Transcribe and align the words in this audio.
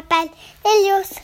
m'appelle 0.00 0.30
Elios. 0.64 1.20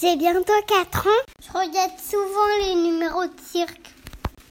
J'ai 0.00 0.16
bientôt 0.16 0.52
4 0.66 1.06
ans. 1.06 1.24
Je 1.42 1.48
regarde 1.52 1.98
souvent 1.98 2.56
les 2.62 2.74
numéros 2.76 3.26
de 3.26 3.40
cirque. 3.44 3.90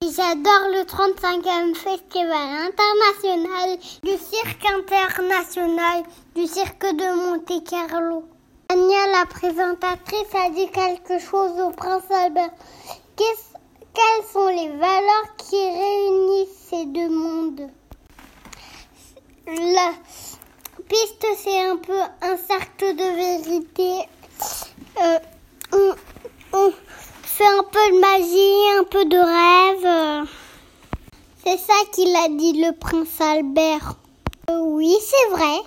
J'adore 0.01 0.69
le 0.73 0.83
35e 0.83 1.75
Festival 1.75 2.69
international 2.69 3.77
du 4.03 4.17
cirque 4.17 4.65
international 4.65 6.03
du 6.35 6.47
cirque 6.47 6.85
de 6.85 7.25
Monte-Carlo. 7.25 8.25
Anya, 8.69 9.19
la 9.19 9.25
présentatrice, 9.25 10.35
a 10.35 10.49
dit 10.49 10.69
quelque 10.71 11.19
chose 11.19 11.59
au 11.59 11.71
prince 11.71 12.03
Albert. 12.11 12.51
quelles 13.17 14.25
sont 14.31 14.47
les 14.47 14.69
valeurs 14.69 15.35
qui 15.37 15.55
réunissent 15.55 16.67
ces 16.69 16.85
deux 16.85 17.09
mondes? 17.09 17.69
Piste, 20.79 21.25
c'est 21.37 21.61
un 21.61 21.77
peu 21.77 21.99
un 22.21 22.37
cercle 22.37 22.95
de 22.95 23.03
vérité. 23.15 24.07
Euh, 25.01 25.19
on, 26.53 26.71
fait 27.23 27.45
un 27.45 27.63
peu 27.63 27.79
de 27.91 27.99
magie, 27.99 28.79
un 28.79 28.83
peu 28.83 29.05
de 29.05 29.17
rêve. 29.17 30.27
C'est 31.43 31.57
ça 31.57 31.73
qu'il 31.93 32.15
a 32.15 32.27
dit 32.29 32.61
le 32.61 32.73
prince 32.77 33.19
Albert. 33.19 33.95
Euh, 34.49 34.59
oui, 34.59 34.95
c'est 34.99 35.29
vrai. 35.31 35.59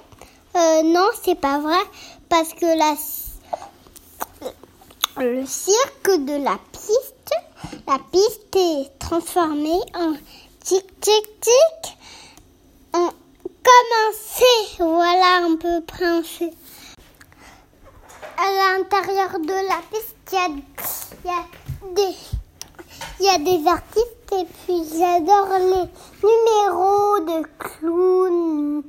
Euh, 0.57 0.83
non, 0.83 1.09
c'est 1.23 1.39
pas 1.39 1.59
vrai 1.59 1.81
parce 2.29 2.53
que 2.55 2.67
la, 2.67 2.95
le 5.25 5.47
cirque 5.47 6.25
de 6.25 6.43
la 6.43 6.59
piste, 6.73 7.35
la 7.87 7.99
piste 8.11 8.57
est 8.57 8.99
transformée 8.99 9.81
en 9.95 10.15
tic 10.65 10.85
tic 11.01 11.41
tic, 11.41 11.53
en 11.83 11.92
voilà 14.79 15.45
un 15.45 15.57
peu 15.57 15.81
princé. 15.87 16.51
À 18.39 18.79
l'intérieur 18.79 19.39
de 19.39 19.69
la 19.69 19.81
piste, 19.91 20.17
il 20.33 20.39
y 21.25 21.31
a, 21.31 21.45
des 21.95 22.15
y 23.21 23.29
a 23.29 23.39
des 23.39 23.69
artistes 23.69 24.33
et 24.33 24.47
puis 24.65 24.83
j'adore 24.99 25.59
les 25.59 25.89
numéros 26.23 27.19
de 27.21 27.47
clowns, 27.59 28.83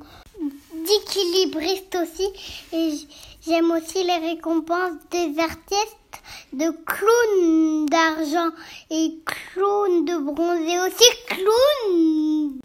d'équilibristes 0.86 1.96
aussi. 1.96 2.28
Et 2.72 2.98
J'aime 3.46 3.72
aussi 3.72 4.02
les 4.02 4.16
récompenses 4.26 4.96
des 5.10 5.38
artistes 5.38 6.22
de 6.54 6.70
clowns 6.86 7.84
d'argent 7.84 8.48
et 8.88 9.18
clowns 9.26 10.06
de 10.06 10.16
bronze 10.16 10.60
et 10.60 10.78
aussi 10.78 11.04
clowns 11.26 12.58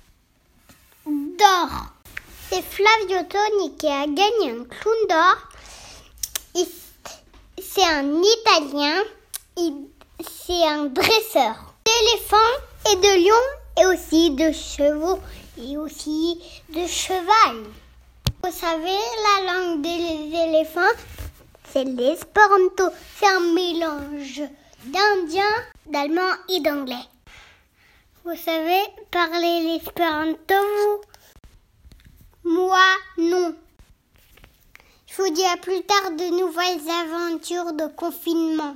d'or. 1.38 1.99
C'est 2.50 2.64
Flavio 2.64 3.24
Toni 3.30 3.76
qui 3.76 3.86
a 3.86 4.08
gagné 4.08 4.52
un 4.52 4.64
clown 4.66 4.98
d'or. 5.08 5.38
C'est 7.62 7.84
un 7.84 8.24
Italien. 8.24 9.04
C'est 10.20 10.66
un 10.66 10.86
dresseur 10.86 11.76
d'éléphants 11.86 12.38
et 12.92 12.96
de 12.96 13.24
lions 13.24 13.50
et 13.80 13.86
aussi 13.86 14.32
de 14.32 14.52
chevaux 14.52 15.20
et 15.60 15.78
aussi 15.78 16.42
de 16.70 16.88
cheval. 16.88 17.66
Vous 18.44 18.52
savez, 18.52 18.98
la 19.28 19.54
langue 19.54 19.82
des 19.82 20.36
éléphants, 20.48 20.98
c'est 21.72 21.84
l'espéranto. 21.84 22.90
C'est 23.20 23.28
un 23.28 23.54
mélange 23.54 24.42
d'indien, 24.86 25.52
d'allemand 25.86 26.34
et 26.50 26.62
d'anglais. 26.62 26.96
Vous 28.26 28.36
savez 28.36 28.82
parler 29.12 29.62
l'espéranto, 29.66 30.56
Moi, 32.50 32.82
non. 33.20 33.54
Je 35.06 35.22
vous 35.22 35.30
dis 35.30 35.46
à 35.46 35.58
plus 35.58 35.84
tard 35.84 36.12
de 36.14 36.40
nouvelles 36.40 36.90
aventures 36.90 37.74
de 37.74 37.86
confinement. 37.96 38.76